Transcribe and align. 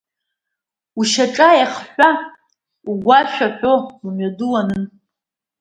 Ушьаҿа 0.99 1.49
еихҳәа, 1.57 2.09
угәы 2.89 3.11
ашәа 3.19 3.47
аҳәо 3.49 3.73
лымҩаду 4.03 4.49
уанын. 4.51 4.83